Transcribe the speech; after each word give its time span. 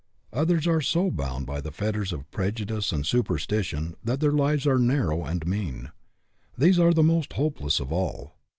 Others 0.33 0.65
are 0.65 0.81
so 0.81 1.11
bound 1.11 1.45
by 1.45 1.61
the 1.61 1.69
fet 1.69 1.93
ters 1.93 2.11
of 2.11 2.31
prejudice 2.31 2.91
and 2.91 3.05
superstition 3.05 3.93
that 4.03 4.19
their 4.19 4.31
lives 4.31 4.65
are 4.65 4.79
narrow 4.79 5.23
and 5.23 5.45
mean. 5.45 5.91
These 6.57 6.79
are 6.79 6.91
the 6.91 7.03
most 7.03 7.33
hopeless 7.33 7.79
of 7.79 7.91
all. 7.91 8.33